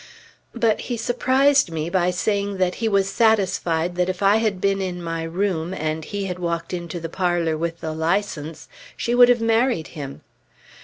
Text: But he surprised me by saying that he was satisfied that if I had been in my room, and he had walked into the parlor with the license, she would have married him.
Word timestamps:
But 0.55 0.79
he 0.89 0.97
surprised 0.97 1.69
me 1.69 1.87
by 1.87 2.09
saying 2.09 2.57
that 2.57 2.73
he 2.81 2.89
was 2.89 3.07
satisfied 3.07 3.95
that 3.97 4.09
if 4.09 4.23
I 4.23 4.37
had 4.37 4.59
been 4.59 4.81
in 4.81 4.99
my 4.99 5.21
room, 5.21 5.75
and 5.75 6.03
he 6.03 6.25
had 6.25 6.39
walked 6.39 6.73
into 6.73 6.99
the 6.99 7.07
parlor 7.07 7.55
with 7.55 7.81
the 7.81 7.91
license, 7.91 8.67
she 8.97 9.13
would 9.13 9.29
have 9.29 9.41
married 9.41 9.89
him. 9.89 10.21